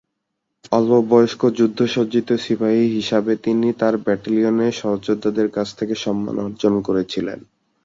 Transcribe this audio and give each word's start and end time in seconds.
অল্প 0.71 0.91
বয়স্ক, 1.09 1.41
যুদ্ধ-সজ্জিত 1.57 2.29
সিপাহী 2.37 2.85
হিসাবে, 2.89 3.31
তিনি 3.43 3.67
তাঁর 3.73 3.95
ব্যাটালিয়নে 3.97 4.67
সহযোদ্ধাদের 4.71 5.47
কাছ 5.51 5.67
থেকে 5.75 5.95
সম্মান 5.95 6.35
অর্জন 6.39 6.73
করেছিলেন। 6.81 7.39